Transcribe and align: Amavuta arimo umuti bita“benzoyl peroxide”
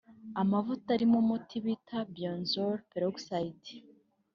Amavuta 0.41 0.87
arimo 0.95 1.15
umuti 1.23 1.55
bita“benzoyl 1.65 2.77
peroxide” 2.91 3.69